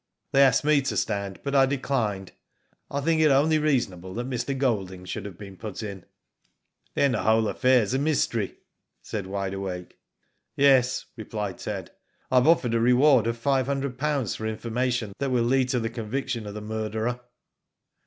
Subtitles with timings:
[0.31, 2.31] They asked me to stand, but I declined.
[2.89, 4.57] I think it only reasonable that Mr.
[4.57, 6.05] Golding should have been put in.'*
[6.51, 8.55] *' Then the whole affair is a mystery,"
[9.03, 9.99] said Wide Awake."
[10.55, 11.91] Yes," replied Ted."
[12.31, 15.79] I have offered a reward of five hundred pounds for information that will lead to
[15.79, 15.87] the.
[15.91, 17.19] conviction of the murderer."